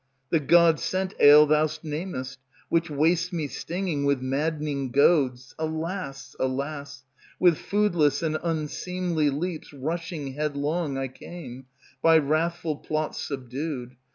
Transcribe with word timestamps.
The 0.31 0.39
god 0.39 0.79
sent 0.79 1.13
ail 1.19 1.45
thou'st 1.45 1.83
named, 1.83 2.35
Which 2.69 2.89
wastes 2.89 3.31
me 3.31 3.45
stinging 3.45 4.03
With 4.03 4.19
maddening 4.19 4.89
goads, 4.89 5.53
alas! 5.59 6.35
alas! 6.39 7.03
With 7.39 7.55
foodless 7.59 8.23
and 8.23 8.39
unseemly 8.41 9.29
leaps 9.29 9.71
Rushing 9.71 10.33
headlong, 10.33 10.97
I 10.97 11.07
came, 11.07 11.67
By 12.01 12.17
wrathful 12.17 12.77
plots 12.77 13.19
subdued. 13.19 13.95